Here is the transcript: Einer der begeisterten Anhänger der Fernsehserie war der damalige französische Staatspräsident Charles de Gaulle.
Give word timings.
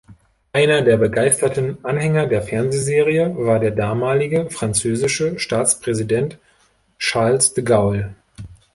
Einer 0.51 0.81
der 0.81 0.97
begeisterten 0.97 1.77
Anhänger 1.85 2.25
der 2.25 2.41
Fernsehserie 2.41 3.35
war 3.37 3.59
der 3.59 3.69
damalige 3.69 4.49
französische 4.49 5.37
Staatspräsident 5.37 6.39
Charles 6.97 7.53
de 7.53 7.63
Gaulle. 7.63 8.15